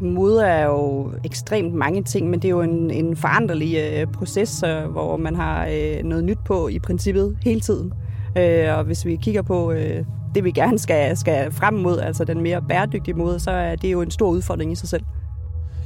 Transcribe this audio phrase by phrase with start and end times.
[0.00, 4.62] Mode er jo ekstremt mange ting, men det er jo en, en foranderlig øh, proces,
[4.66, 7.92] øh, hvor man har øh, noget nyt på i princippet hele tiden.
[8.38, 12.24] Øh, og hvis vi kigger på øh, det, vi gerne skal, skal frem mod, altså
[12.24, 15.02] den mere bæredygtige måde, så er det jo en stor udfordring i sig selv.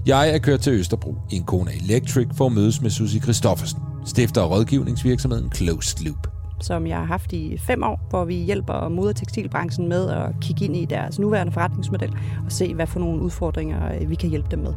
[0.06, 3.80] Jeg er kørt til Østerbro i en Kona Electric for at mødes med Susie Christoffersen,
[4.06, 8.88] stifter af rådgivningsvirksomheden Closed Loop som jeg har haft i fem år, hvor vi hjælper
[8.88, 13.00] mode- og tekstilbranchen med at kigge ind i deres nuværende forretningsmodel og se, hvad for
[13.00, 14.74] nogle udfordringer øh, vi kan hjælpe dem med.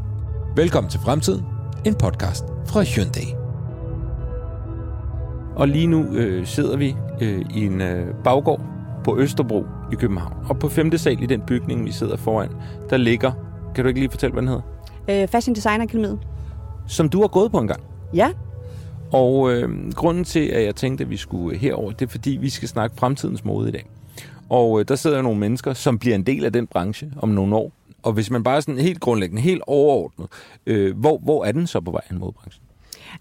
[0.55, 1.45] Velkommen til Fremtiden,
[1.85, 3.35] en podcast fra Hyundai.
[5.55, 8.61] Og lige nu øh, sidder vi øh, i en øh, baggård
[9.03, 10.33] på Østerbro i København.
[10.49, 12.49] Og på femte sal i den bygning, vi sidder foran,
[12.89, 13.31] der ligger...
[13.75, 14.63] Kan du ikke lige fortælle, hvad den hedder?
[15.23, 16.19] Øh, Fashion Design Akademiet.
[16.87, 17.83] Som du har gået på en gang?
[18.13, 18.29] Ja,
[19.15, 22.29] og øh, grunden til, at jeg tænkte, at vi skulle øh, herover, det er, fordi
[22.41, 23.85] vi skal snakke fremtidens mode i dag.
[24.49, 27.55] Og øh, der sidder nogle mennesker, som bliver en del af den branche om nogle
[27.55, 27.71] år.
[28.03, 30.27] Og hvis man bare sådan helt grundlæggende, helt overordnet,
[30.65, 32.63] øh, hvor, hvor er den så på vej, mod branchen?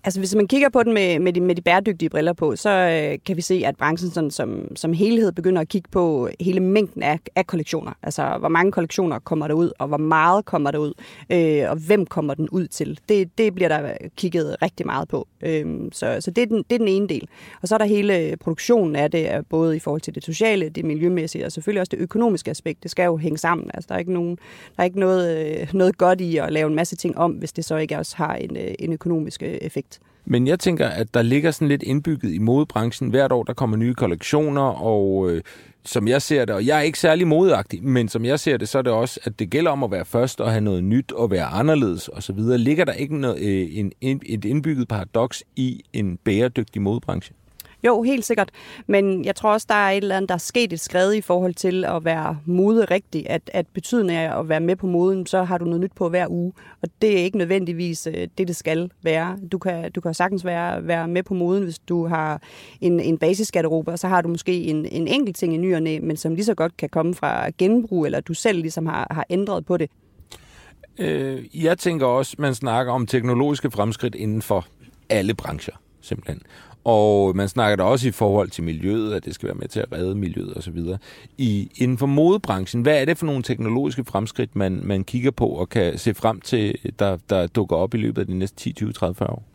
[0.05, 2.71] Altså hvis man kigger på den med, med, de, med de bæredygtige briller på, så
[2.71, 6.61] øh, kan vi se, at branchen sådan, som, som helhed begynder at kigge på hele
[6.61, 7.93] mængden af, af kollektioner.
[8.03, 10.93] Altså hvor mange kollektioner kommer der ud, og hvor meget kommer der ud,
[11.31, 13.01] øh, og hvem kommer den ud til.
[13.09, 15.29] Det, det bliver der kigget rigtig meget på.
[15.43, 17.29] Øh, så så det, er den, det er den ene del.
[17.63, 20.69] Og så er der hele produktionen af det, øh, både i forhold til det sociale,
[20.69, 22.83] det miljømæssige, og selvfølgelig også det økonomiske aspekt.
[22.83, 23.71] Det skal jo hænge sammen.
[23.75, 24.37] Altså der er ikke, nogen,
[24.77, 27.53] der er ikke noget, øh, noget godt i at lave en masse ting om, hvis
[27.53, 30.01] det så ikke også har en, øh, en økonomisk effekt effekt.
[30.27, 33.11] Men jeg tænker, at der ligger sådan lidt indbygget i modebranchen.
[33.11, 35.43] Hvert år, der kommer nye kollektioner, og øh,
[35.85, 38.69] som jeg ser det, og jeg er ikke særlig modeagtig, men som jeg ser det,
[38.69, 41.13] så er det også, at det gælder om at være først og have noget nyt
[41.13, 42.39] og være anderledes osv.
[42.39, 47.35] Ligger der ikke noget, øh, en, en, et indbygget paradoks i en bæredygtig modebranche?
[47.87, 48.51] Jo, helt sikkert.
[48.87, 51.21] Men jeg tror også, der er et eller andet, der er sket et skred i
[51.21, 53.31] forhold til at være mode rigtig.
[53.31, 56.09] At, at betydningen af at være med på moden, så har du noget nyt på
[56.09, 56.53] hver uge.
[56.83, 59.39] Og det er ikke nødvendigvis øh, det, det skal være.
[59.53, 62.43] Du kan, du kan sagtens være, være med på moden, hvis du har
[62.81, 65.83] en, en basisgarderobe, og så har du måske en, en enkelt ting i ny og
[65.83, 69.07] næ, men som lige så godt kan komme fra genbrug, eller du selv ligesom har,
[69.11, 69.91] har ændret på det.
[70.99, 74.67] Øh, jeg tænker også, man snakker om teknologiske fremskridt inden for
[75.09, 76.43] alle brancher, simpelthen.
[76.85, 79.81] Og man snakker da også i forhold til miljøet, at det skal være med til
[79.81, 80.79] at redde miljøet osv.
[81.39, 85.47] I, inden for modebranchen, hvad er det for nogle teknologiske fremskridt, man, man kigger på
[85.47, 88.73] og kan se frem til, der, der dukker op i løbet af de næste 10,
[88.73, 89.54] 20, 30, 40 år?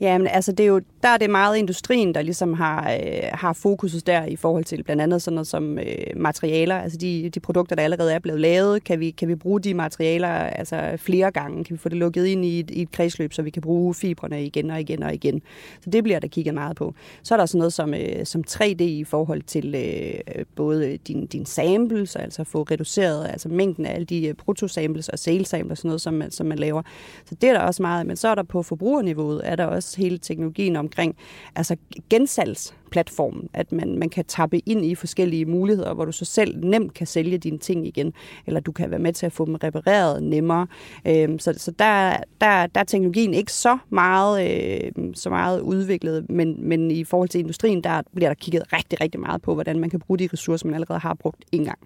[0.00, 3.52] Jamen, altså, det er jo, der er det meget industrien, der ligesom har, øh, har
[3.52, 5.86] fokuset der i forhold til blandt andet sådan noget som øh,
[6.16, 6.76] materialer.
[6.76, 9.74] Altså de, de produkter, der allerede er blevet lavet, kan vi, kan vi bruge de
[9.74, 11.64] materialer altså flere gange?
[11.64, 13.94] Kan vi få det lukket ind i et, i et kredsløb, så vi kan bruge
[13.94, 15.42] fibrene igen og igen og igen?
[15.80, 16.94] Så det bliver der kigget meget på.
[17.22, 21.26] Så er der sådan noget som, øh, som 3D i forhold til øh, både din,
[21.26, 25.78] din samples, altså få reduceret altså mængden af alle de øh, protosamples og sales samples,
[25.78, 26.82] sådan noget, som man, som man laver.
[27.24, 28.06] Så det er der også meget.
[28.06, 31.16] Men så er der på forbrugerniveauet, er der også også hele teknologien omkring
[31.56, 31.76] altså
[32.10, 36.94] gensalgsplatformen, at man, man kan tappe ind i forskellige muligheder, hvor du så selv nemt
[36.94, 38.12] kan sælge dine ting igen,
[38.46, 40.66] eller du kan være med til at få dem repareret nemmere.
[41.06, 46.30] Øh, så så der, der, der er teknologien ikke så meget, øh, så meget udviklet,
[46.30, 49.78] men, men i forhold til industrien, der bliver der kigget rigtig, rigtig meget på, hvordan
[49.78, 51.78] man kan bruge de ressourcer, man allerede har brugt en gang.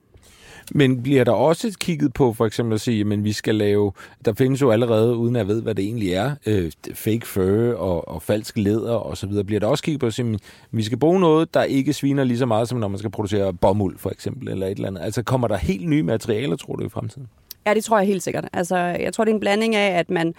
[0.70, 3.92] Men bliver der også kigget på for eksempel at sige, at vi skal lave,
[4.24, 7.74] der findes jo allerede, uden at jeg ved, hvad det egentlig er, øh, fake fur
[7.74, 9.44] og, og falsk læder og så videre.
[9.44, 10.40] Bliver der også kigget på at sige, at
[10.70, 13.54] vi skal bruge noget, der ikke sviner lige så meget, som når man skal producere
[13.54, 15.02] bomuld for eksempel, eller et eller andet.
[15.02, 17.28] Altså kommer der helt nye materialer, tror du, i fremtiden?
[17.66, 18.48] Ja, det tror jeg helt sikkert.
[18.52, 20.34] Altså, jeg tror, det er en blanding af, at man,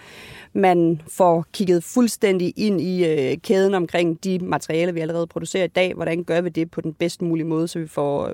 [0.52, 5.68] man får kigget fuldstændig ind i øh, kæden omkring de materialer, vi allerede producerer i
[5.68, 5.94] dag.
[5.94, 8.32] Hvordan gør vi det på den bedst mulige måde, så vi får,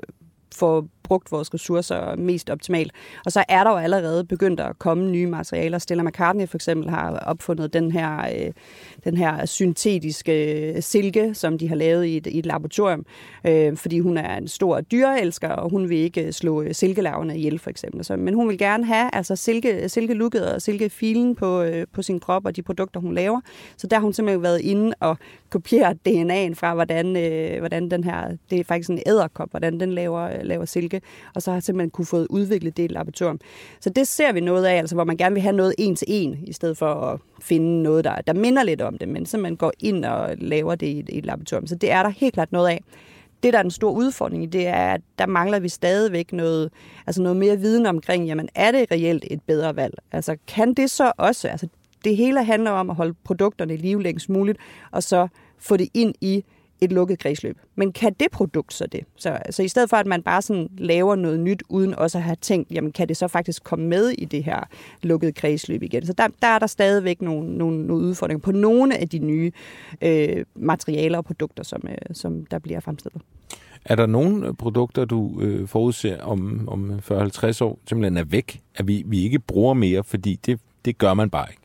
[0.55, 2.91] får brugt vores ressourcer mest optimalt.
[3.25, 5.77] Og så er der jo allerede begyndt at komme nye materialer.
[5.77, 8.51] Stella McCartney for eksempel har opfundet den her, øh,
[9.03, 13.05] den her syntetiske øh, silke, som de har lavet i et, i et laboratorium,
[13.47, 17.37] øh, fordi hun er en stor dyreelsker, og hun vil ikke øh, slå øh, silkelarverne
[17.37, 18.05] ihjel for eksempel.
[18.05, 22.19] Så, men hun vil gerne have altså silke, silkelukket og silkefilen på, øh, på sin
[22.19, 23.41] krop og de produkter, hun laver.
[23.77, 25.17] Så der har hun simpelthen været inde og
[25.49, 29.91] kopieret DNA'en fra, hvordan, øh, hvordan den her, det er faktisk en æderkop, hvordan den
[29.91, 31.00] laver, laver silke
[31.35, 33.39] og så har simpelthen kunne få udviklet det i laboratorium.
[33.79, 36.07] Så det ser vi noget af, altså hvor man gerne vil have noget en til
[36.09, 39.37] en, i stedet for at finde noget, der, der minder lidt om det, men så
[39.37, 41.67] man går ind og laver det i, i et laboratorium.
[41.67, 42.83] Så det er der helt klart noget af.
[43.43, 46.71] Det, der er den store udfordring i, det er, at der mangler vi stadigvæk noget,
[47.07, 49.93] altså noget mere viden omkring, jamen er det reelt et bedre valg?
[50.11, 51.67] Altså kan det så også, altså
[52.03, 54.57] det hele handler om at holde produkterne i live længst muligt,
[54.91, 55.27] og så
[55.59, 56.43] få det ind i
[56.81, 57.57] et lukket kredsløb.
[57.75, 59.05] Men kan det produkt så det?
[59.15, 62.23] Så, så i stedet for, at man bare sådan laver noget nyt, uden også at
[62.23, 64.59] have tænkt, jamen kan det så faktisk komme med i det her
[65.01, 66.05] lukkede kredsløb igen?
[66.05, 69.51] Så der, der er der stadigvæk nogle, nogle, nogle udfordringer på nogle af de nye
[70.01, 73.21] øh, materialer og produkter, som, øh, som der bliver fremstillet.
[73.85, 78.87] Er der nogle produkter, du øh, forudser om, om 40-50 år, simpelthen er væk, at
[78.87, 81.60] vi, vi ikke bruger mere, fordi det, det gør man bare ikke?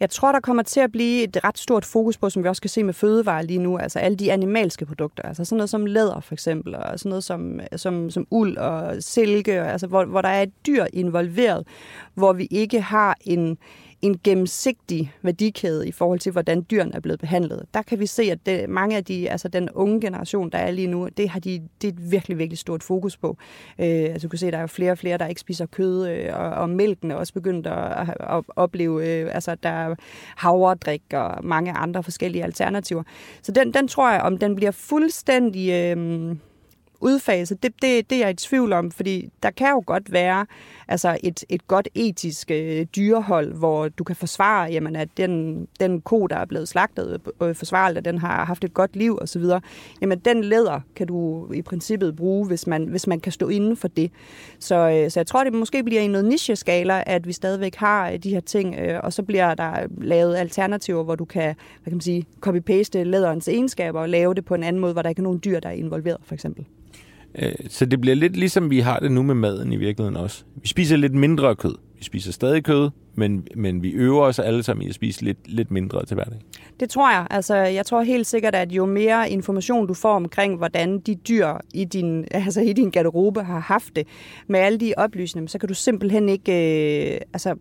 [0.00, 2.62] Jeg tror, der kommer til at blive et ret stort fokus på, som vi også
[2.62, 5.86] kan se med fødevarer lige nu, altså alle de animalske produkter, altså sådan noget som
[5.86, 10.22] læder for eksempel, og sådan noget som, som, som uld og silke, altså hvor, hvor
[10.22, 11.66] der er et dyr involveret,
[12.14, 13.58] hvor vi ikke har en,
[14.02, 17.66] en gennemsigtig værdikæde i forhold til, hvordan dyrene er blevet behandlet.
[17.74, 20.70] Der kan vi se, at det, mange af de, altså den unge generation, der er
[20.70, 23.36] lige nu, det har de det er et virkelig, virkelig stort fokus på.
[23.78, 26.08] Øh, altså du kan se, at der er flere og flere, der ikke spiser kød,
[26.08, 29.94] øh, og, og mælken er også begyndt at, at opleve, øh, altså der er
[30.36, 33.02] havredrik og mange andre forskellige alternativer.
[33.42, 35.70] Så den, den tror jeg, om den bliver fuldstændig...
[35.70, 36.36] Øh,
[37.00, 40.46] udfase, det, det, det er jeg i tvivl om, fordi der kan jo godt være
[40.88, 46.00] altså et, et godt etisk øh, dyrehold, hvor du kan forsvare, jamen, at den, den
[46.00, 49.18] ko, der er blevet slagtet, øh, øh forsvarer, at den har haft et godt liv
[49.20, 49.44] osv.,
[50.00, 53.76] jamen den læder kan du i princippet bruge, hvis man, hvis man kan stå inden
[53.76, 54.10] for det.
[54.58, 58.10] Så, øh, så jeg tror, det måske bliver i noget nicheskala, at vi stadigvæk har
[58.10, 61.90] øh, de her ting, øh, og så bliver der lavet alternativer, hvor du kan, hvad
[61.90, 65.08] kan man sige, copy-paste læderens egenskaber og lave det på en anden måde, hvor der
[65.08, 66.66] ikke er nogen dyr, der er involveret, for eksempel.
[67.38, 70.44] Øh, så det bliver lidt ligesom vi har det nu med maden i virkeligheden også.
[70.62, 71.74] Vi spiser lidt mindre kød.
[71.98, 75.38] Vi spiser stadig kød, men, men vi øver os alle sammen i at spise lidt,
[75.44, 76.38] lidt mindre til hverdag.
[76.80, 77.26] Det tror jeg.
[77.30, 81.48] Altså, jeg tror helt sikkert, at jo mere information du får omkring, hvordan de dyr
[81.74, 84.06] i din, altså i din garderobe har haft det,
[84.46, 86.52] med alle de oplysninger, så kan du simpelthen ikke...
[87.14, 87.54] Øh, altså,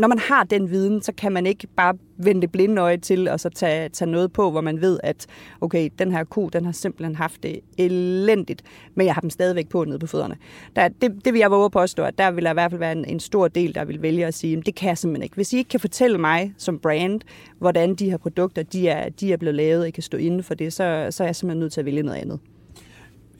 [0.00, 3.28] når man har den viden, så kan man ikke bare vende det blinde øje til,
[3.28, 5.26] og så tage, tage noget på, hvor man ved, at
[5.60, 8.62] okay, den her ko, den har simpelthen haft det elendigt,
[8.94, 10.36] men jeg har dem stadigvæk på nede på fødderne.
[10.76, 12.78] Der, det, det vil jeg våge at påstå, at der vil der i hvert fald
[12.78, 15.22] være en, en stor del, der vil vælge at sige, at det kan jeg simpelthen
[15.22, 15.34] ikke.
[15.34, 17.20] Hvis I ikke kan fortælle mig som brand,
[17.58, 20.42] hvordan de her produkter, de er, de er blevet lavet, og I kan stå inden
[20.42, 22.38] for det, så, så er jeg simpelthen nødt til at vælge noget andet.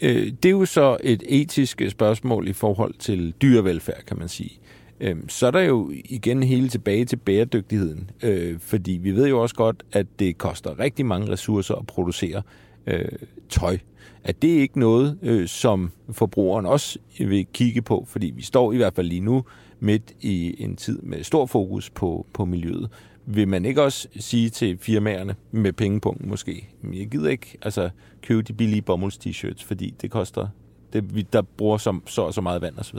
[0.03, 4.61] Øh, det er jo så et etisk spørgsmål i forhold til dyrevelfærd, kan man sige.
[5.01, 9.43] Øh, så er der jo igen hele tilbage til bæredygtigheden, øh, fordi vi ved jo
[9.43, 12.43] også godt, at det koster rigtig mange ressourcer at producere
[12.87, 13.09] øh,
[13.49, 13.79] tøj.
[14.25, 18.77] At det ikke noget, øh, som forbrugeren også vil kigge på, fordi vi står i
[18.77, 19.45] hvert fald lige nu
[19.81, 22.91] midt i en tid med stor fokus på, på miljøet.
[23.27, 27.91] Vil man ikke også sige til firmaerne med pengepunkten måske, jeg gider ikke altså,
[28.23, 30.49] købe de billige bomulds-t-shirts, fordi det koster,
[30.93, 32.99] det, der bruger så, så, så meget vand osv.?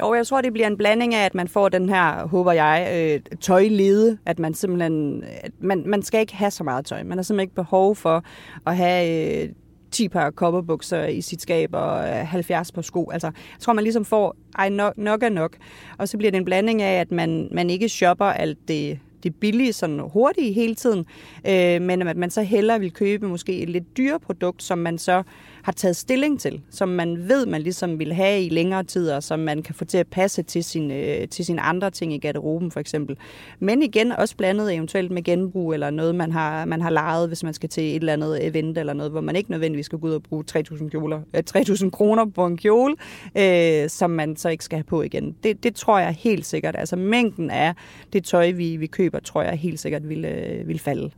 [0.00, 2.88] Jo, jeg tror, det bliver en blanding af, at man får den her, håber jeg,
[2.94, 7.02] øh, tøjlede, at man simpelthen, at man, man skal ikke have så meget tøj.
[7.02, 8.24] Man har simpelthen ikke behov for
[8.66, 9.48] at have øh,
[9.90, 13.10] 10 par kopperbukser i sit skab og øh, 70 par sko.
[13.10, 15.56] Altså, jeg tror, man ligesom får, ej, nok, nok er nok.
[15.98, 19.34] Og så bliver det en blanding af, at man, man ikke shopper alt det det
[19.34, 21.06] billige, sådan hurtigt hele tiden,
[21.46, 24.98] øh, men at man så hellere vil købe måske et lidt dyre produkt, som man
[24.98, 25.22] så
[25.62, 29.22] har taget stilling til, som man ved, man ligesom vil have i længere tid, og
[29.22, 32.18] som man kan få til at passe til, sin, øh, til sine andre ting i
[32.18, 33.16] garderoben for eksempel.
[33.60, 37.44] Men igen også blandet eventuelt med genbrug eller noget, man har, man har lejet, hvis
[37.44, 40.06] man skal til et eller andet event eller noget, hvor man ikke nødvendigvis skal gå
[40.06, 42.96] ud og bruge 3.000, kjoler, øh, 3.000 kroner på en kjole,
[43.38, 45.36] øh, som man så ikke skal have på igen.
[45.42, 46.74] Det, det tror jeg helt sikkert.
[46.78, 47.74] Altså mængden af
[48.12, 51.10] det tøj, vi, vi køber, tror jeg helt sikkert vil, øh, vil falde.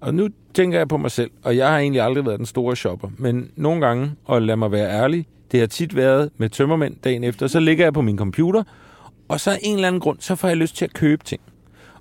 [0.00, 2.76] Og nu tænker jeg på mig selv, og jeg har egentlig aldrig været den store
[2.76, 6.96] shopper, men nogle gange, og lad mig være ærlig, det har tit været med tømmermænd
[7.04, 8.62] dagen efter, så ligger jeg på min computer,
[9.28, 11.40] og så af en eller anden grund, så får jeg lyst til at købe ting.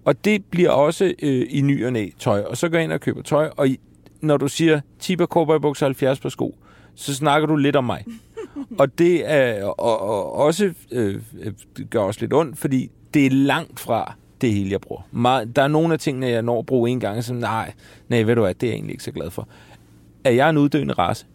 [0.06, 2.94] Og det bliver også øh, i ny og næ tøj, og så går jeg ind
[2.94, 3.80] og køber tøj, og i,
[4.22, 6.58] når du siger 10 par bukser 70 på sko,
[6.96, 8.06] så snakker du lidt om mig.
[8.80, 11.22] og det er og, og også øh,
[11.90, 15.02] gør også lidt ondt, fordi det er langt fra det hele, jeg bruger.
[15.12, 17.74] Meget, der er nogle af tingene, jeg når at bruge en gang, som nej,
[18.10, 19.48] nej, ved du hvad, det er jeg egentlig ikke så glad for.
[20.24, 21.26] Er jeg en uddøende race?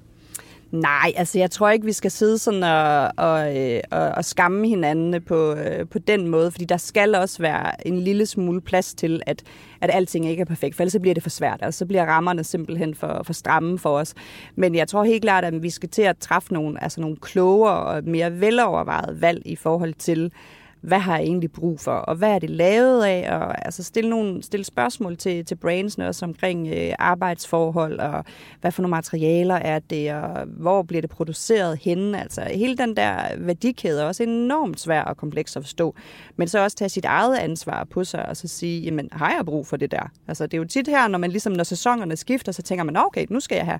[0.70, 4.68] Nej, altså jeg tror ikke, vi skal sidde sådan og, og, øh, og, og skamme
[4.68, 8.94] hinanden på, øh, på den måde, fordi der skal også være en lille smule plads
[8.94, 9.42] til, at,
[9.80, 11.62] at alting ikke er perfekt, for ellers så bliver det for svært.
[11.62, 14.14] og så bliver rammerne simpelthen for, for stramme for os.
[14.56, 17.76] Men jeg tror helt klart, at vi skal til at træffe nogle, altså nogle klogere
[17.76, 20.32] og mere velovervejede valg i forhold til,
[20.80, 24.10] hvad har jeg egentlig brug for, og hvad er det lavet af, og altså stille,
[24.10, 28.24] nogle, stille spørgsmål til, til brandsene også omkring øh, arbejdsforhold, og
[28.60, 32.96] hvad for nogle materialer er det, og hvor bliver det produceret henne, altså hele den
[32.96, 35.94] der værdikæde er også enormt svær og kompleks at forstå,
[36.36, 39.46] men så også tage sit eget ansvar på sig, og så sige, jamen har jeg
[39.46, 40.10] brug for det der?
[40.28, 42.96] Altså det er jo tit her, når man ligesom, når sæsonerne skifter, så tænker man,
[42.96, 43.78] okay, nu skal jeg have,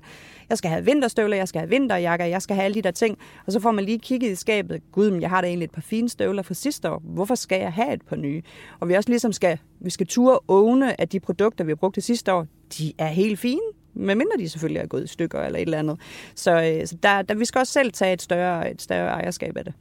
[0.49, 3.17] jeg skal have vinterstøvler, jeg skal have vinterjakker, jeg skal have alle de der ting,
[3.45, 5.71] og så får man lige kigget i skabet, gud, men jeg har da egentlig et
[5.71, 8.41] par fine støvler fra sidste efter, hvorfor skal jeg have et par nye?
[8.79, 11.95] Og vi også ligesom skal, vi skal ture åbne, at de produkter, vi har brugt
[11.95, 13.61] det sidste år, de er helt fine,
[13.93, 15.99] medmindre de selvfølgelig er gået i stykker eller et eller andet.
[16.35, 19.57] Så, øh, så der, der, vi skal også selv tage et større, et større ejerskab
[19.57, 19.73] af det.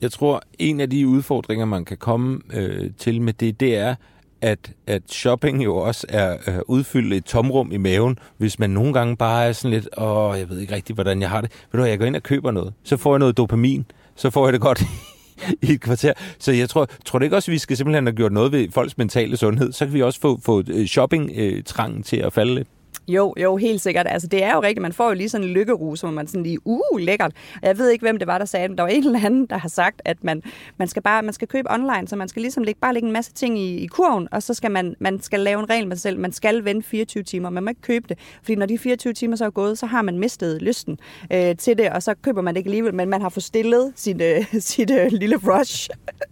[0.00, 3.94] Jeg tror, en af de udfordringer, man kan komme øh, til med det, det er,
[4.40, 8.92] at, at shopping jo også er øh, udfyldt et tomrum i maven, hvis man nogle
[8.92, 11.52] gange bare er sådan lidt, åh, jeg ved ikke rigtig, hvordan jeg har det.
[11.72, 12.74] Ved du jeg går ind og køber noget.
[12.82, 13.84] Så får jeg noget dopamin.
[14.16, 14.82] Så får jeg det godt
[15.62, 16.12] i et kvarter.
[16.38, 18.68] Så jeg tror, tror det ikke også, at vi skal simpelthen have gjort noget ved
[18.70, 19.72] folks mentale sundhed?
[19.72, 22.68] Så kan vi også få, få øh, shopping-trangen øh, til at falde lidt.
[23.08, 24.06] Jo, jo, helt sikkert.
[24.08, 24.82] Altså, det er jo rigtigt.
[24.82, 27.32] Man får jo lige sådan en lykkerus, hvor man sådan lige, uh, lækkert.
[27.62, 28.78] Og jeg ved ikke, hvem det var, der sagde det.
[28.78, 30.42] Der var en eller anden, der har sagt, at man,
[30.76, 33.12] man skal bare man skal købe online, så man skal ligesom lægge, bare lægge en
[33.12, 35.96] masse ting i, i kurven, og så skal man, man skal lave en regel med
[35.96, 36.18] sig selv.
[36.18, 37.50] Man skal vente 24 timer.
[37.50, 40.02] Man må ikke købe det, fordi når de 24 timer så er gået, så har
[40.02, 40.98] man mistet lysten
[41.32, 44.22] øh, til det, og så køber man det ikke alligevel, men man har forstillet sit,
[44.22, 45.90] øh, sit øh, lille rush.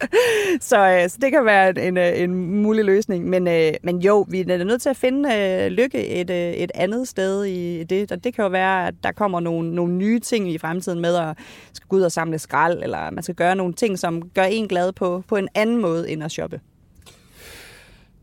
[0.69, 3.29] så, øh, så det kan være en, en, en mulig løsning.
[3.29, 6.70] Men, øh, men jo, vi er nødt til at finde øh, lykke et, øh, et
[6.75, 8.11] andet sted i det.
[8.11, 11.15] Og det kan jo være, at der kommer nogle, nogle nye ting i fremtiden med
[11.15, 11.37] at
[11.73, 14.67] skal gå ud og samle skrald, eller man skal gøre nogle ting, som gør en
[14.67, 16.59] glad på, på en anden måde end at shoppe.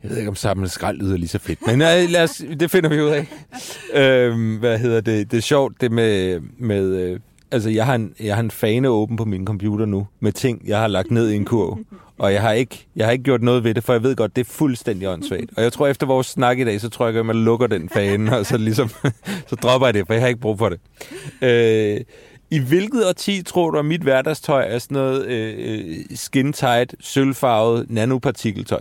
[0.03, 2.71] Jeg ved ikke, om samle skrald lyder lige så fedt, men nej, lad os, det
[2.71, 3.27] finder vi ud af.
[3.95, 5.31] øhm, hvad hedder det?
[5.31, 8.89] Det er sjovt, det med, med øh, altså jeg har, en, jeg har en fane
[8.89, 11.79] åben på min computer nu, med ting, jeg har lagt ned i en kurv.
[12.19, 14.37] Og jeg har, ikke, jeg har ikke gjort noget ved det, for jeg ved godt,
[14.37, 15.51] det er fuldstændig åndssvagt.
[15.57, 17.89] Og jeg tror, efter vores snak i dag, så tror jeg, at man lukker den
[17.89, 18.89] fane, og så, ligesom,
[19.51, 20.81] så dropper jeg det, for jeg har ikke brug for det.
[21.43, 22.01] Øh,
[22.51, 27.91] I hvilket årti tror du, at mit hverdagstøj er sådan noget øh, øh skin-tight, sølvfarvet
[27.91, 28.81] nanopartikeltøj?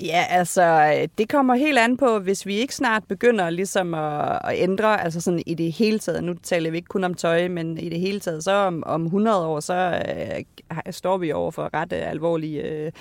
[0.00, 4.54] Ja, altså, det kommer helt an på, hvis vi ikke snart begynder ligesom at, at
[4.54, 7.78] ændre, altså sådan i det hele taget, nu taler vi ikke kun om tøj, men
[7.78, 10.44] i det hele taget, så om, om 100 år, så øh,
[10.92, 12.92] står vi over for ret øh, alvorlige øh,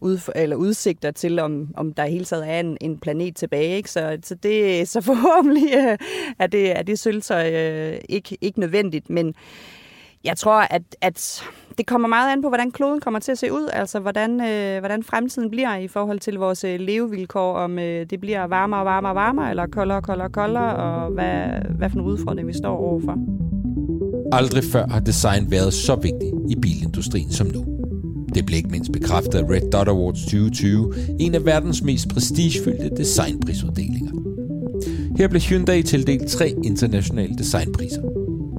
[0.00, 3.76] ud, eller udsigter til, om, om der i hele taget er en, en planet tilbage.
[3.76, 3.90] Ikke?
[3.90, 5.98] Så, så, det, så forhåbentlig øh,
[6.38, 9.34] er det, er det sølvtøj øh, ikke, ikke nødvendigt, men
[10.24, 11.42] jeg tror, at, at
[11.78, 14.78] det kommer meget an på, hvordan kloden kommer til at se ud, altså hvordan, øh,
[14.78, 18.86] hvordan fremtiden bliver i forhold til vores øh, levevilkår, om øh, det bliver varmere og
[18.86, 21.46] varmere og varmere, eller koldere og koldere og koldere, og hvad,
[21.78, 23.18] hvad for en udfordring vi står overfor.
[24.32, 27.64] Aldrig før har design været så vigtigt i bilindustrien som nu.
[28.34, 32.90] Det blev ikke mindst bekræftet af Red Dot Awards 2020, en af verdens mest prestigefyldte
[32.96, 34.12] designprisuddelinger.
[35.18, 38.17] Her blev Hyundai tildelt tre internationale designpriser.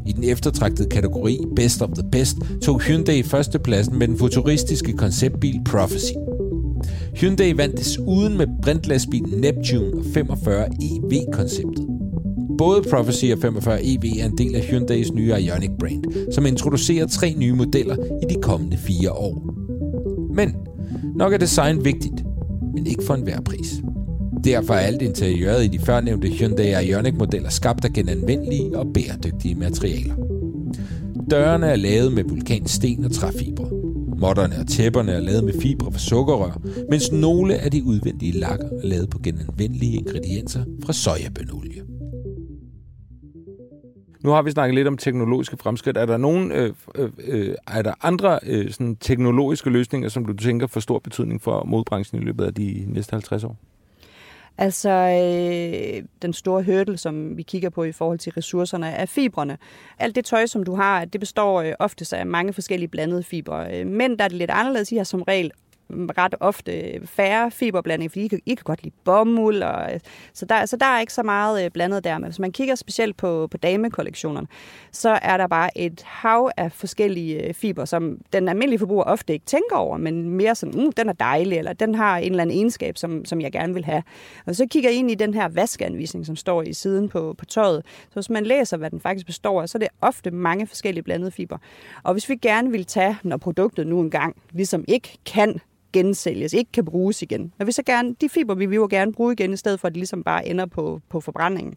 [0.10, 5.62] I den eftertragtede kategori Best of the Best tog Hyundai førstepladsen med den futuristiske konceptbil
[5.66, 6.14] Prophecy.
[7.16, 11.88] Hyundai vandt desuden med brintlastbilen Neptune og 45 EV-konceptet.
[12.58, 17.08] Både Prophecy og 45 EV er en del af Hyundais nye Ioniq brand, som introducerer
[17.08, 19.54] tre nye modeller i de kommende fire år.
[20.36, 20.56] Men
[21.16, 22.24] nok er design vigtigt,
[22.74, 23.82] men ikke for enhver pris.
[24.44, 30.16] Derfor er alt interiøret i de førnævnte Hyundai Ioniq-modeller skabt af genanvendelige og bæredygtige materialer.
[31.32, 33.70] Dørene er lavet med vulkansten og træfibre.
[34.20, 38.66] Modderne og tæpperne er lavet med fibre fra sukkerrør, mens nogle af de udvendige lakker
[38.66, 41.82] er lavet på genanvendelige ingredienser fra sojabønolie.
[44.24, 45.98] Nu har vi snakket lidt om teknologiske fremskridt.
[45.98, 50.34] Er der nogen, øh, øh, øh, er der andre øh, sådan teknologiske løsninger, som du
[50.34, 53.58] tænker får stor betydning for modbranchen i løbet af de næste 50 år?
[54.62, 59.58] Altså, øh, den store hurdle, som vi kigger på i forhold til ressourcerne, er fibrene.
[60.00, 63.80] Alt det tøj, som du har, det består øh, oftest af mange forskellige blandede fibre.
[63.80, 64.92] Øh, men der er det lidt anderledes.
[64.92, 65.52] I har som regel
[66.18, 70.00] ret ofte færre fiberblanding, fordi I kan, I kan godt lide bomuld, og, øh,
[70.34, 72.18] så, der, så der er ikke så meget øh, blandet der.
[72.18, 74.48] Men hvis man kigger specielt på, på damekollektionerne,
[74.92, 79.34] så er der bare et hav af forskellige øh, fiber, som den almindelige forbruger ofte
[79.34, 82.42] ikke tænker over, men mere sådan, uh, den er dejlig, eller den har en eller
[82.42, 84.04] anden egenskab, som, som jeg gerne vil have.
[84.46, 87.46] Og så kigger I ind i den her vaskeanvisning, som står i siden på, på
[87.46, 87.84] tøjet.
[87.86, 91.04] Så hvis man læser, hvad den faktisk består af, så er det ofte mange forskellige
[91.04, 91.58] blandede fiber.
[92.04, 95.60] Og hvis vi gerne vil tage, når produktet nu engang ligesom ikke kan
[95.94, 97.54] gensælges, ikke kan bruges igen.
[97.60, 99.88] Og vi så gerne, de fiber vi vil jo gerne bruge igen, i stedet for
[99.88, 101.74] at de ligesom bare ender på, på forbrændingen.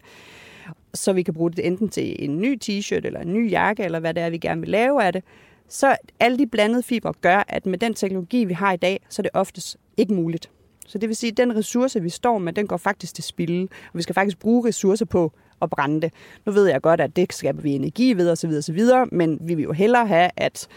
[0.93, 3.99] Så vi kan bruge det enten til en ny t-shirt, eller en ny jakke, eller
[3.99, 5.23] hvad det er, vi gerne vil lave af det.
[5.67, 9.21] så alle de blandede fibre gør, at med den teknologi, vi har i dag, så
[9.21, 10.49] er det oftest ikke muligt.
[10.87, 13.63] Så det vil sige, at den ressource, vi står med, den går faktisk til spilde.
[13.63, 16.13] Og vi skal faktisk bruge ressourcer på at brænde det.
[16.45, 18.49] Nu ved jeg godt, at det skaber vi energi ved osv.
[18.49, 20.67] osv., men vi vil jo hellere have, at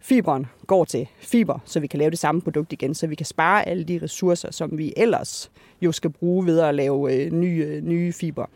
[0.00, 3.26] fiberen går til fiber, så vi kan lave det samme produkt igen, så vi kan
[3.26, 5.50] spare alle de ressourcer, som vi ellers
[5.82, 8.46] jo skal bruge ved at lave øh, nye, øh, nye fiber.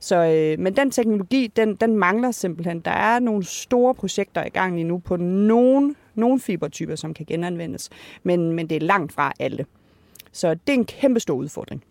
[0.00, 2.80] Så, øh, men den teknologi, den, den mangler simpelthen.
[2.80, 7.26] Der er nogle store projekter i gang lige nu på nogle, nogle fibertyper, som kan
[7.26, 7.90] genanvendes,
[8.22, 9.66] men, men det er langt fra alle.
[10.32, 11.84] Så det er en kæmpe stor udfordring.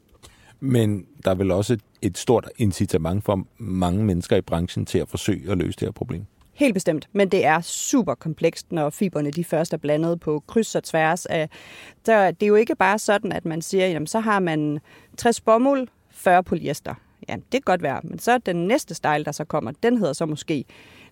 [0.60, 5.10] Men der er vel også et stort incitament for mange mennesker i branchen til at
[5.10, 6.26] forsøge at løse det her problem?
[6.56, 10.76] Helt bestemt, men det er super komplekst, når fiberne de først er blandet på kryds
[10.76, 11.26] og tværs.
[11.26, 11.50] Af,
[12.06, 14.80] så det er jo ikke bare sådan, at man siger, jamen så har man
[15.18, 16.96] 60 bomuld, 40 polyester.
[17.30, 20.14] Ja, det kan godt være, men så den næste style, der så kommer, den hedder
[20.14, 20.66] så måske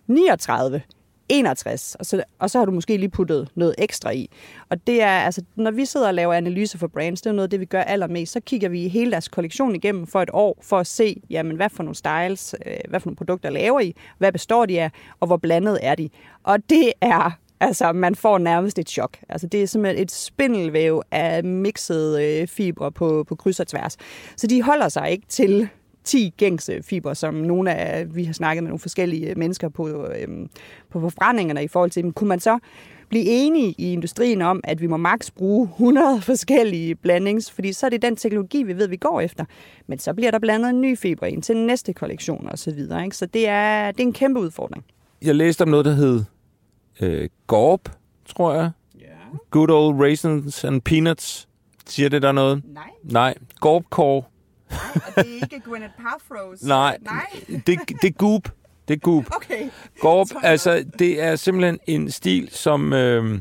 [0.07, 0.81] 39
[1.29, 4.29] 61, og så, og så har du måske lige puttet noget ekstra i.
[4.69, 7.43] Og det er, altså, når vi sidder og laver analyser for brands, det er noget
[7.43, 10.57] af det, vi gør allermest, så kigger vi hele deres kollektion igennem for et år,
[10.61, 13.95] for at se, jamen, hvad for nogle styles, øh, hvad for nogle produkter laver I,
[14.17, 16.09] hvad består de af, og hvor blandet er de.
[16.43, 19.17] Og det er Altså, man får nærmest et chok.
[19.29, 23.97] Altså, det er simpelthen et spindelvæv af mixede øh, fibre på, på kryds og tværs.
[24.37, 25.69] Så de holder sig ikke til
[26.03, 30.49] 10 gængse fiber, som nogle af, vi har snakket med nogle forskellige mennesker på, øhm,
[30.89, 32.59] på forbrændingerne i forhold til, kunne man så
[33.09, 37.85] blive enige i industrien om, at vi må maks bruge 100 forskellige blandings, fordi så
[37.85, 39.45] er det den teknologi, vi ved, vi går efter.
[39.87, 43.03] Men så bliver der blandet en ny fiber ind til næste kollektion og så videre.
[43.03, 43.17] Ikke?
[43.17, 44.85] Så det er, det er en kæmpe udfordring.
[45.21, 46.23] Jeg læste om noget, der hed
[47.01, 47.89] øh, Gorp,
[48.25, 48.71] tror jeg.
[49.01, 49.17] Yeah.
[49.51, 51.47] Good old raisins and peanuts.
[51.85, 52.63] Siger det der noget?
[52.73, 52.83] Nej.
[53.03, 53.33] Nej.
[53.59, 54.23] Gorp Core
[55.15, 56.67] det er ikke Gwyneth Paltrow's?
[56.67, 57.25] Nej, Nej.
[57.47, 58.49] det, det er Goop.
[58.87, 59.25] Det er Goop.
[59.35, 59.69] Okay.
[59.99, 63.39] Gorp, altså, det er simpelthen en stil, som, øh,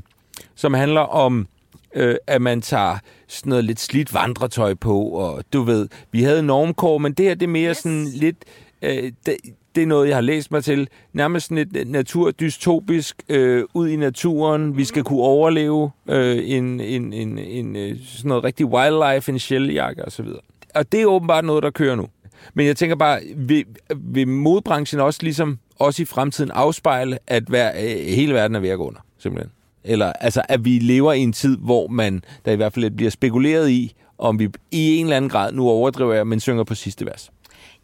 [0.54, 1.46] som handler om,
[1.94, 2.98] øh, at man tager
[3.28, 7.34] sådan noget lidt slidt vandretøj på, og du ved, vi havde normkår, men det her,
[7.34, 7.76] det er mere yes.
[7.76, 8.36] sådan lidt...
[8.82, 9.36] Øh, det,
[9.74, 10.88] det er noget, jeg har læst mig til.
[11.12, 14.76] Nærmest sådan et naturdystopisk øh, ud i naturen.
[14.76, 19.38] Vi skal kunne overleve øh, en, en, en, en, øh, sådan noget rigtig wildlife, en
[19.38, 20.26] sheljakke osv
[20.74, 22.06] og det er åbenbart noget, der kører nu.
[22.54, 23.64] Men jeg tænker bare, vil,
[23.96, 28.68] vil modbranchen også ligesom også i fremtiden afspejle, at hver, øh, hele verden er ved
[28.68, 29.52] at gå under, simpelthen?
[29.84, 33.10] Eller altså, at vi lever i en tid, hvor man, der i hvert fald bliver
[33.10, 36.74] spekuleret i, om vi i en eller anden grad, nu overdriver jeg, men synger på
[36.74, 37.30] sidste vers.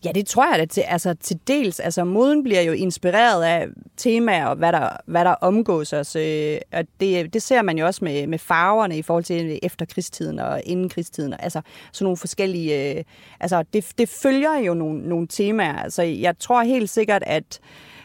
[0.05, 1.81] Ja, det tror jeg da til, altså, til dels.
[1.81, 6.17] Altså, moden bliver jo inspireret af temaer og hvad der, hvad der omgås os.
[6.17, 10.39] Øh, og det, det ser man jo også med, med farverne i forhold til efterkrigstiden
[10.39, 11.35] og inden krigstiden.
[11.39, 11.61] Altså,
[11.93, 12.97] sådan nogle forskellige...
[12.99, 13.05] Øh,
[13.41, 15.77] altså, det, det følger jo nogle, nogle temaer.
[15.77, 17.61] Altså, jeg tror helt sikkert, at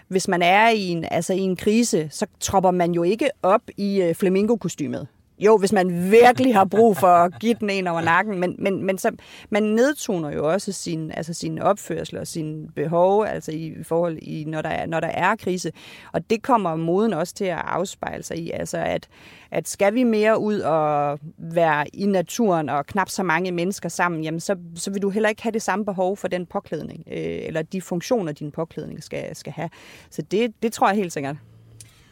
[0.08, 3.62] hvis man er i en, altså i en krise, så tropper man jo ikke op
[3.77, 5.08] i øh, flamingo-kostymet.
[5.45, 8.86] Jo, hvis man virkelig har brug for at give den en over nakken, men, men,
[8.86, 9.12] men så,
[9.49, 14.43] man nedtoner jo også sin, altså sin opførsel og sin behov, altså i forhold i,
[14.43, 15.71] når der, er, når der er krise.
[16.12, 19.08] Og det kommer moden også til at afspejle sig i, altså at,
[19.51, 24.23] at skal vi mere ud og være i naturen og knap så mange mennesker sammen,
[24.23, 27.39] jamen så, så vil du heller ikke have det samme behov for den påklædning, øh,
[27.43, 29.69] eller de funktioner, din påklædning skal, skal have.
[30.10, 31.36] Så det, det tror jeg helt sikkert.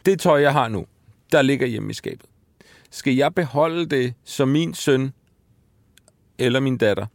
[0.06, 0.86] Det tøj, jeg har nu,
[1.32, 2.31] der ligger hjemme i skabet
[2.92, 5.12] skal jeg beholde det som min søn
[6.38, 7.06] eller min datter,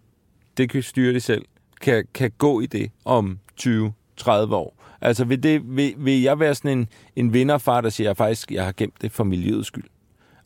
[0.57, 1.45] det kan styre det selv,
[1.81, 3.93] kan, kan gå i det om 20-30
[4.29, 4.83] år?
[5.01, 8.17] Altså vil, det, vil, vil jeg være sådan en, en vinderfar, der siger, at jeg
[8.17, 9.89] faktisk jeg har gemt det for miljøets skyld?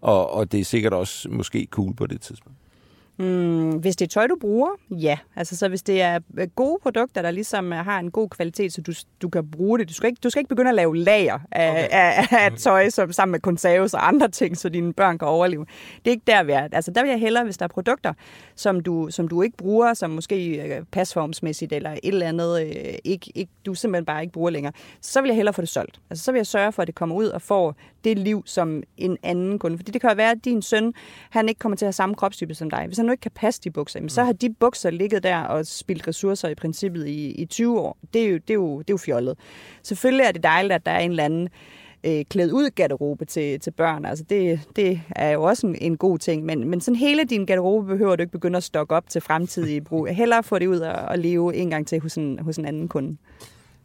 [0.01, 2.57] Og, og det er sikkert også måske cool på det tidspunkt.
[3.17, 5.17] Mm, hvis det er tøj, du bruger, ja.
[5.35, 8.73] Altså, så hvis det er øh, gode produkter, der ligesom øh, har en god kvalitet,
[8.73, 9.89] så du, du kan bruge det.
[9.89, 11.87] Du skal, ikke, du skal ikke begynde at lave lager af, okay.
[11.91, 15.65] af, af tøj som, sammen med konserves og andre ting, så dine børn kan overleve.
[15.95, 16.67] Det er ikke der, vi er.
[16.71, 18.13] Altså, der vil jeg hellere, hvis der er produkter,
[18.55, 22.93] som du, som du ikke bruger, som måske øh, pasformsmæssigt eller et eller andet, øh,
[23.03, 25.99] ikke, ikke, du simpelthen bare ikke bruger længere, så vil jeg hellere få det solgt.
[26.09, 28.83] Altså, så vil jeg sørge for, at det kommer ud og får det liv som
[28.97, 29.77] en anden kunde.
[29.77, 30.93] Fordi det kan jo være, at din søn,
[31.29, 32.87] han ikke kommer til at have samme kropstype som dig.
[32.87, 35.65] Hvis han nu ikke kan passe de bukser, så har de bukser ligget der og
[35.65, 37.97] spildt ressourcer i princippet i, i 20 år.
[38.13, 39.37] Det er, jo, det, er jo, det er jo fjollet.
[39.83, 41.49] Selvfølgelig er det dejligt, at der er en eller anden
[42.03, 44.05] øh, klædt ud garderobe til, til børn.
[44.05, 47.45] Altså det, det er jo også en, en god ting, men, men sådan hele din
[47.45, 50.07] garderobe behøver du ikke begynde at stokke op til fremtidige brug.
[50.07, 52.87] Hellere få det ud og, og leve en gang til hos en, hos en anden
[52.87, 53.17] kunde.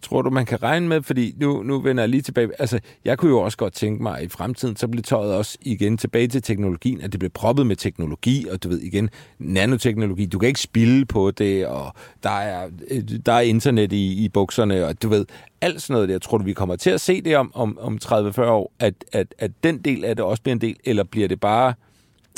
[0.02, 3.18] Tror du, man kan regne med, fordi nu, nu vender jeg lige tilbage, altså jeg
[3.18, 6.28] kunne jo også godt tænke mig, at i fremtiden, så bliver tøjet også igen tilbage
[6.28, 10.46] til teknologien, at det bliver proppet med teknologi, og du ved igen, nanoteknologi, du kan
[10.46, 15.02] ikke spille på det, og der er, øh, der er internet i, i bukserne, og
[15.02, 15.26] du ved,
[15.60, 16.18] alt sådan noget der.
[16.18, 19.34] Tror du, vi kommer til at se det om, om, om 30-40 år, at, at,
[19.38, 21.74] at den del af det også bliver en del, eller bliver det bare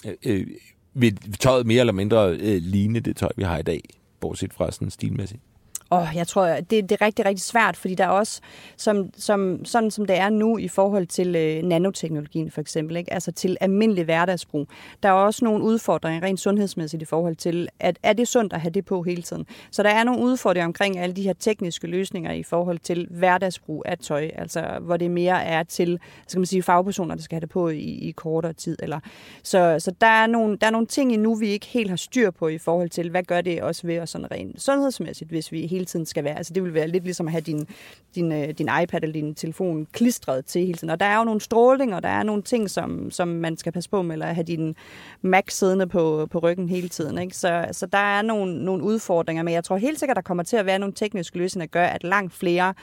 [0.06, 0.46] øh, øh,
[0.94, 3.80] vil tøjet mere eller mindre øh, ligne det tøj, vi har i dag,
[4.20, 5.42] bortset fra sådan stilmæssigt?
[5.90, 8.40] Åh, jeg tror, det, det er rigtig, rigtig svært, fordi der er også,
[8.77, 13.12] som, som, sådan som det er nu i forhold til øh, nanoteknologien for eksempel, ikke?
[13.12, 14.68] altså til almindelig hverdagsbrug,
[15.03, 18.61] der er også nogle udfordringer rent sundhedsmæssigt i forhold til, at er det sundt at
[18.61, 19.46] have det på hele tiden?
[19.70, 23.83] Så der er nogle udfordringer omkring alle de her tekniske løsninger i forhold til hverdagsbrug
[23.87, 27.40] af tøj, altså hvor det mere er til, skal man sige, fagpersoner, der skal have
[27.40, 28.77] det på i, i kortere tid.
[28.83, 29.01] Eller,
[29.42, 32.31] så så der, er nogle, der er nogle ting endnu, vi ikke helt har styr
[32.31, 35.66] på i forhold til, hvad gør det også ved os sådan rent sundhedsmæssigt, hvis vi
[35.66, 36.36] hele hele tiden skal være.
[36.36, 37.66] Altså det vil være lidt ligesom at have din,
[38.14, 40.90] din, øh, din iPad eller din telefon klistret til hele tiden.
[40.90, 43.72] Og der er jo nogle stråling, og der er nogle ting, som, som man skal
[43.72, 44.76] passe på med, eller have din
[45.22, 47.18] Mac siddende på, på ryggen hele tiden.
[47.18, 47.36] Ikke?
[47.36, 50.56] Så, så der er nogle, nogle udfordringer, men jeg tror helt sikkert, der kommer til
[50.56, 52.74] at være nogle tekniske løsninger, der gør, at langt flere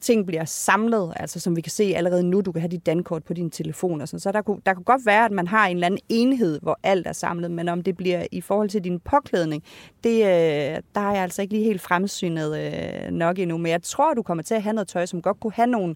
[0.00, 3.24] ting bliver samlet, altså som vi kan se allerede nu, du kan have dit dankort
[3.24, 4.20] på din telefon og sådan.
[4.20, 6.78] Så der kunne, der kunne godt være, at man har en eller anden enhed, hvor
[6.82, 9.62] alt er samlet, men om det bliver i forhold til din påklædning,
[10.04, 13.58] det, øh, der er jeg altså ikke lige helt fremsynet øh, nok endnu.
[13.58, 15.94] Men jeg tror, du kommer til at have noget tøj, som godt kunne have nogle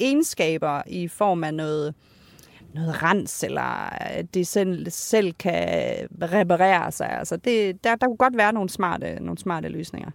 [0.00, 1.94] egenskaber i form af noget,
[2.74, 5.64] noget rens, eller øh, det selv, selv kan
[6.22, 7.10] reparere sig.
[7.10, 10.10] Altså det, der, der kunne godt være nogle smarte, nogle smarte løsninger.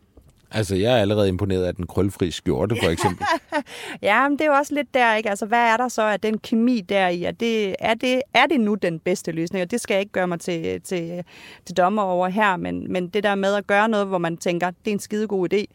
[0.55, 3.25] Altså, jeg er allerede imponeret af den krølfri skjorte, for eksempel.
[4.01, 5.29] ja, men det er jo også lidt der, ikke?
[5.29, 7.23] Altså, hvad er der så af den kemi der i?
[7.23, 9.61] Er det, er det, er det nu den bedste løsning?
[9.61, 11.23] Og det skal jeg ikke gøre mig til, til,
[11.65, 14.69] til dommer over her, men, men det der med at gøre noget, hvor man tænker,
[14.69, 15.65] det er en skide god idé,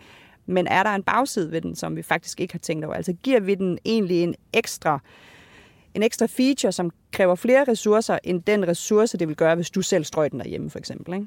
[0.46, 2.94] men er der en bagside ved den, som vi faktisk ikke har tænkt over?
[2.94, 5.00] Altså, giver vi den egentlig en ekstra
[5.94, 9.82] en ekstra feature, som kræver flere ressourcer, end den ressource, det vil gøre, hvis du
[9.82, 11.26] selv strøg den derhjemme, for eksempel, ikke?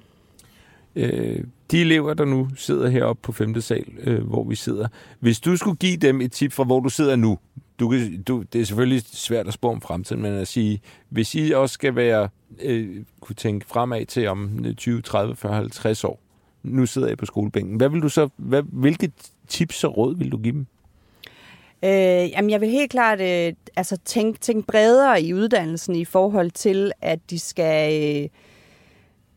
[0.96, 3.62] Øh, de elever, der nu sidder heroppe på 5.
[3.62, 4.88] sal, øh, hvor vi sidder,
[5.20, 7.40] hvis du skulle give dem et tip fra, hvor du sidder nu,
[7.80, 11.36] du kan, du, det er selvfølgelig svært at spå om fremtiden, men at sige, hvis
[11.36, 12.30] I også skal være,
[12.62, 16.20] øh, kunne tænke fremad til om 20, 30, 40, 50 år,
[16.64, 19.12] nu sidder jeg på skolebænken, hvad vil du så, hvad, hvilke
[19.48, 20.68] tips og råd vil du give dem?
[21.84, 26.52] Øh, jamen, jeg vil helt klart øh, altså tænke, tænke bredere i uddannelsen i forhold
[26.52, 28.04] til, at de skal...
[28.24, 28.30] Øh,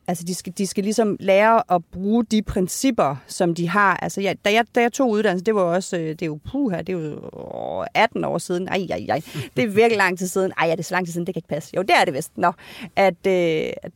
[0.09, 3.97] Altså, de skal, de skal ligesom lære at bruge de principper, som de har.
[3.97, 6.39] Altså, ja, da, jeg, da jeg tog uddannelse, det var også, øh, det er jo
[6.51, 8.69] puha, det er jo 18 år siden.
[8.69, 9.21] Ej, ej, ej.
[9.57, 10.53] Det er virkelig lang tid siden.
[10.59, 11.71] Ej, ja, det er så lang tid siden, det kan ikke passe.
[11.77, 12.39] Jo, det er det vist.
[12.39, 12.53] Nå.
[12.97, 13.33] At, øh,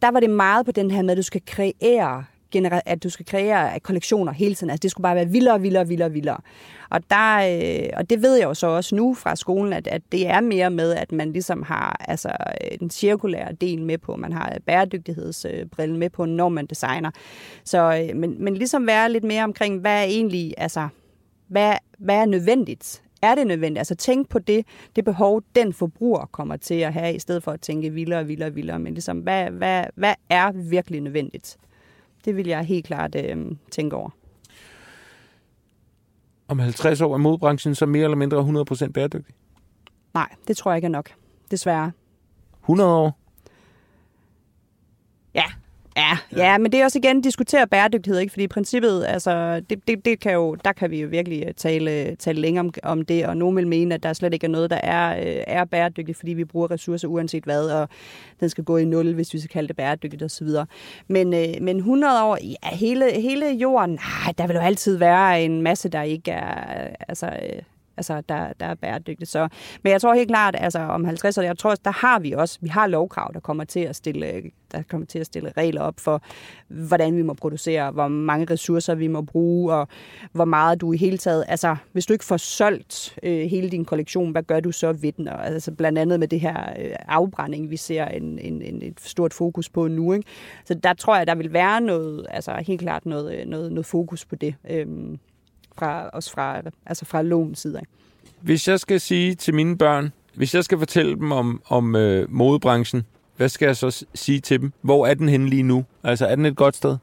[0.02, 2.24] der var det meget på den her med, at du skal kreere
[2.86, 4.70] at du skal kreere kollektioner hele tiden.
[4.70, 6.38] Altså, det skulle bare være vildere, vildere, vildere, vildere.
[6.90, 10.02] Og, der, øh, og det ved jeg jo så også nu fra skolen, at, at
[10.12, 14.16] det er mere med, at man ligesom har altså, øh, den cirkulære del med på,
[14.16, 17.10] man har bæredygtighedsbrillen med på, når man designer.
[17.64, 20.88] Så, øh, men, men ligesom være lidt mere omkring, hvad er egentlig, altså,
[21.48, 23.02] hvad, hvad er nødvendigt?
[23.22, 23.78] Er det nødvendigt?
[23.78, 27.52] Altså tænk på det, det behov, den forbruger kommer til at have, i stedet for
[27.52, 28.78] at tænke vildere, vildere, vildere.
[28.78, 31.56] Men ligesom, hvad, hvad, hvad er virkelig nødvendigt?
[32.24, 34.10] Det vil jeg helt klart øh, tænke over.
[36.48, 39.34] Om 50 år er modbranchen så mere eller mindre 100% bæredygtig?
[40.14, 41.10] Nej, det tror jeg ikke er nok.
[41.50, 41.92] Desværre.
[42.62, 43.18] 100 år?
[45.34, 45.44] Ja,
[45.96, 48.30] Ja, ja, men det er også igen diskutere bæredygtighed, ikke?
[48.30, 51.54] Fordi i princippet, altså, det, det, det kan jo, der kan vi jo virkelig øh,
[51.54, 54.50] tale, tale længere om, om det, og nogen vil mene, at der slet ikke er
[54.50, 57.88] noget, der er, øh, er bæredygtigt, fordi vi bruger ressourcer uanset hvad, og
[58.40, 60.48] den skal gå i nul, hvis vi skal kalde det bæredygtigt osv.
[61.08, 65.44] Men, øh, men 100 år, ja, hele, hele jorden, nej, der vil jo altid være
[65.44, 67.62] en masse, der ikke er, altså, øh,
[68.00, 69.30] altså, der, der er bæredygtigt.
[69.30, 69.48] Så,
[69.82, 72.58] men jeg tror helt klart, altså om 50 år, jeg tror, der har vi også,
[72.60, 76.00] vi har lovkrav, der kommer til at stille, der kommer til at stille regler op
[76.00, 76.22] for,
[76.68, 79.88] hvordan vi må producere, hvor mange ressourcer vi må bruge, og
[80.32, 83.84] hvor meget du i hele taget, altså hvis du ikke får solgt øh, hele din
[83.84, 85.28] kollektion, hvad gør du så ved den?
[85.28, 89.00] Og, altså blandt andet med det her øh, afbrænding, vi ser en, en, en, et
[89.00, 90.12] stort fokus på nu.
[90.12, 90.26] Ikke?
[90.64, 93.86] Så der tror jeg, der vil være noget, altså helt klart noget, øh, noget, noget
[93.86, 94.54] fokus på det.
[94.70, 94.86] Øh,
[95.80, 97.80] fra, også fra, altså fra lovens side
[98.40, 102.26] Hvis jeg skal sige til mine børn, hvis jeg skal fortælle dem om, om øh,
[102.30, 104.72] modebranchen, hvad skal jeg så sige til dem?
[104.82, 105.84] Hvor er den henne lige nu?
[106.02, 106.96] Altså, er den et godt sted?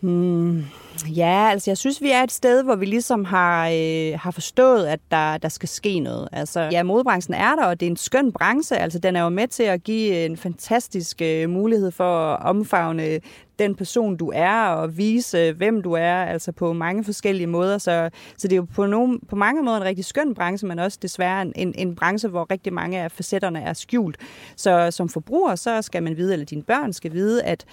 [0.00, 0.64] Hmm,
[1.04, 4.86] Ja, altså jeg synes, vi er et sted, hvor vi ligesom har, øh, har forstået,
[4.86, 6.28] at der, der skal ske noget.
[6.32, 8.76] Altså, ja, modebranchen er der, og det er en skøn branche.
[8.76, 13.20] Altså, den er jo med til at give en fantastisk øh, mulighed for at omfavne
[13.58, 17.78] den person, du er, og vise, hvem du er, altså på mange forskellige måder.
[17.78, 20.78] Så, så det er jo på, nogle, på mange måder en rigtig skøn branche, men
[20.78, 24.16] også desværre en, en, en branche, hvor rigtig mange af facetterne er skjult.
[24.56, 27.64] Så som forbruger, så skal man vide, eller dine børn skal vide, at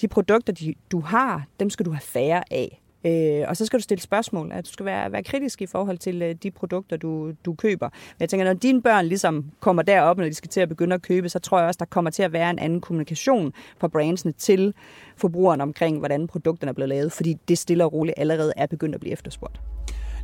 [0.00, 2.71] de produkter, de, du har, dem skal du have færre af.
[3.06, 4.52] Øh, og så skal du stille spørgsmål.
[4.52, 7.88] At du skal være, være kritisk i forhold til øh, de produkter, du, du køber.
[7.92, 10.94] Men jeg tænker, når dine børn ligesom kommer derop, når de skal til at begynde
[10.94, 13.88] at købe, så tror jeg også, der kommer til at være en anden kommunikation fra
[13.88, 14.74] brandsene til
[15.16, 18.94] forbrugeren omkring, hvordan produkterne er blevet lavet, fordi det stille og roligt allerede er begyndt
[18.94, 19.60] at blive efterspurgt.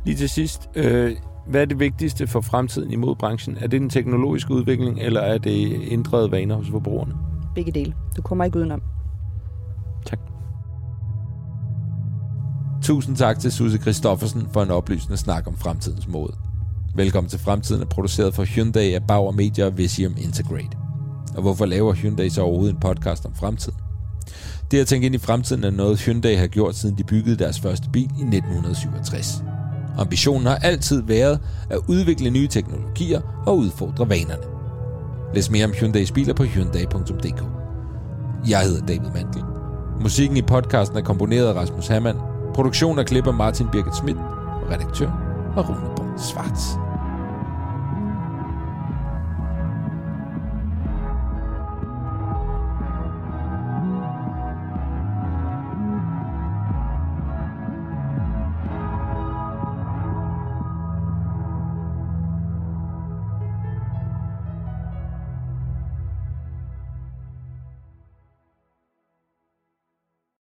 [0.05, 1.15] Lige til sidst, øh,
[1.47, 3.57] hvad er det vigtigste for fremtiden imod branchen?
[3.57, 7.13] Er det den teknologiske udvikling, eller er det ændrede vaner hos forbrugerne?
[7.55, 7.93] Begge dele.
[8.17, 8.81] Du kommer ikke udenom.
[10.05, 10.19] Tak.
[12.81, 16.33] Tusind tak til Susie Christoffersen for en oplysende snak om fremtidens mode.
[16.95, 20.77] Velkommen til Fremtiden er produceret for Hyundai af Bauer Media og Visium Integrate.
[21.35, 23.77] Og hvorfor laver Hyundai så overhovedet en podcast om fremtiden?
[24.71, 27.59] Det at tænke ind i fremtiden er noget Hyundai har gjort siden de byggede deres
[27.59, 29.43] første bil i 1967.
[29.97, 31.39] Ambitionen har altid været
[31.69, 34.43] at udvikle nye teknologier og udfordre vanerne.
[35.33, 37.43] Læs mere om Hyundais biler på hyundai.dk.
[38.49, 39.43] Jeg hedder David Mandel.
[40.01, 44.71] Musikken i podcasten er komponeret af Rasmus Hammann Produktion af klipper Martin Birgit Schmidt og
[44.71, 45.11] redaktør
[45.55, 46.88] var Rune Borg Svarts.